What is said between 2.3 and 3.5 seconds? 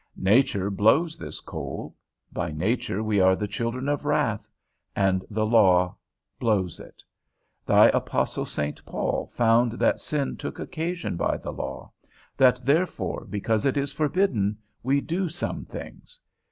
by nature we are the